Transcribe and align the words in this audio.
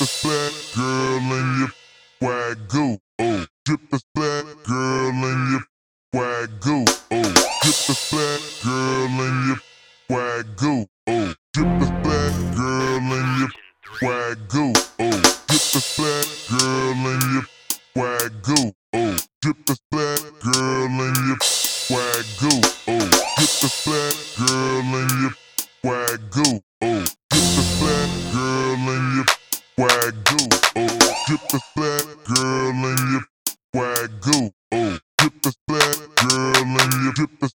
the 0.00 0.06
flat 0.06 0.54
girl 0.74 1.18
and 1.36 1.58
your 1.60 1.72
wagyu. 2.22 2.98
Oh, 3.18 3.44
drip 3.66 3.80
the 3.90 4.00
flat 4.14 4.46
girl 4.64 5.10
and 5.10 5.50
your 5.52 5.64
wagyu. 6.14 6.88
Oh, 7.10 7.32
drip 7.60 7.80
the 7.86 7.94
flat 8.08 8.40
girl 8.64 9.20
and 9.26 9.46
your 9.48 9.60
wagyu. 10.08 10.86
Oh, 11.06 11.34
drip 11.52 11.80
the 11.80 11.86
flat 12.02 12.34
girl 12.56 13.12
and 13.12 13.40
your 13.40 13.50
wagyu. 14.00 14.72
Oh, 15.00 15.20
drip 15.48 15.64
the 15.74 15.80
flat 15.80 16.28
girl 16.48 17.06
and 17.12 17.24
your 17.34 17.46
wagyu. 17.94 18.72
Oh, 18.94 19.18
drip 19.42 19.66
the 19.66 19.76
flat 19.90 20.22
girl 20.40 21.00
and 21.04 21.16
your 21.28 21.36
wagyu. 21.92 22.39
dip 37.20 37.59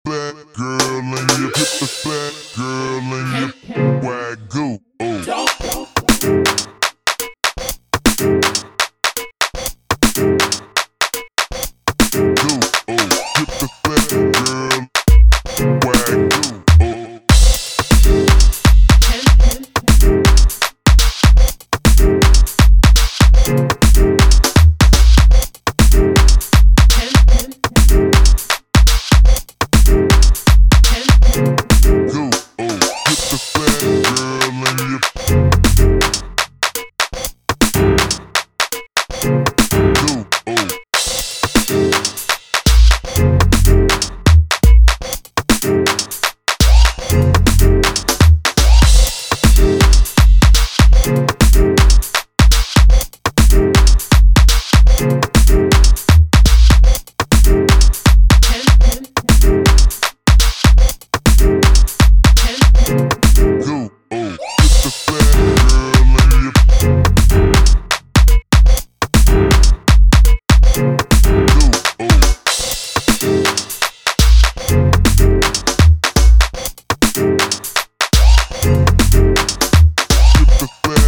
back. 80.83 81.00